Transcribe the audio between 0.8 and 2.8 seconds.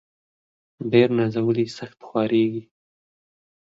ډير نازولي، سخت خوارېږي.